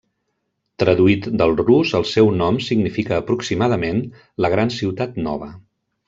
[0.83, 4.01] Traduït del rus, el seu nom significa aproximadament
[4.43, 5.51] 'la gran ciutat nova'.